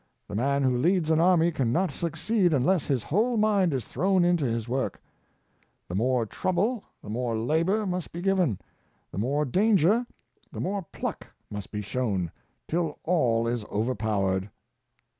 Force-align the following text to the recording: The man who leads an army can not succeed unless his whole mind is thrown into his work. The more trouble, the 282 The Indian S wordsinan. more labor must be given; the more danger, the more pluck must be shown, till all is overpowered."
The 0.27 0.33
man 0.33 0.63
who 0.63 0.75
leads 0.75 1.11
an 1.11 1.19
army 1.19 1.51
can 1.51 1.71
not 1.71 1.91
succeed 1.91 2.53
unless 2.55 2.87
his 2.87 3.03
whole 3.03 3.37
mind 3.37 3.71
is 3.71 3.85
thrown 3.85 4.25
into 4.25 4.45
his 4.45 4.67
work. 4.67 4.99
The 5.87 5.93
more 5.93 6.25
trouble, 6.25 6.83
the 7.03 7.07
282 7.07 7.13
The 7.13 7.13
Indian 7.13 7.13
S 7.13 7.13
wordsinan. 7.13 7.21
more 7.21 7.53
labor 7.75 7.85
must 7.91 8.11
be 8.11 8.21
given; 8.23 8.59
the 9.11 9.17
more 9.19 9.45
danger, 9.45 10.07
the 10.51 10.59
more 10.59 10.81
pluck 10.91 11.27
must 11.51 11.69
be 11.71 11.83
shown, 11.83 12.31
till 12.67 12.97
all 13.03 13.47
is 13.47 13.63
overpowered." 13.65 14.49